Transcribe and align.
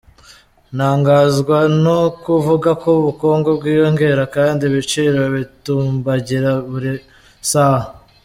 ntangazwa 0.75 1.57
no 1.83 1.99
kuvuga 2.23 2.69
ko 2.81 2.89
ubukungu 2.99 3.49
bwiyongera 3.57 4.23
kandi 4.35 4.61
ibiciro 4.69 5.21
bitumbagira 5.35 6.51
buri 6.69 6.91
saha. 7.51 7.87